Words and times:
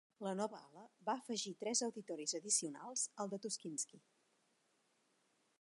La 0.27 0.31
nova 0.37 0.61
ala 0.67 0.85
va 1.09 1.15
afegir 1.21 1.53
tres 1.65 1.83
auditoris 1.89 2.35
addicionals 2.39 3.07
al 3.25 3.33
de 3.35 3.43
Tuschinski. 3.45 4.03